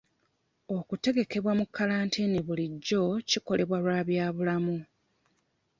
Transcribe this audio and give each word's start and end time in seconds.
Okutegekebwa 0.77 1.51
mu 1.59 1.65
kalantiini 1.75 2.39
bulijjo 2.47 3.03
kikolebwa 3.29 3.77
lwa 3.83 3.99
bya 4.07 4.25
bulamu. 4.35 4.77